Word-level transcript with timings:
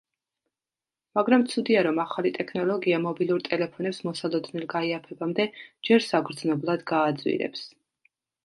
მაგრამ, 1.17 1.43
ცუდია, 1.51 1.83
რომ 1.87 1.99
ახალი 2.03 2.31
ტექნოლოგია 2.37 2.99
მობილურ 3.05 3.45
ტელეფონებს 3.49 4.01
მოსალოდნელ 4.09 4.67
გაიაფებამდე, 4.75 5.47
ჯერ 5.91 6.05
საგრძნობლად 6.11 6.89
გააძვირებს. 6.95 7.67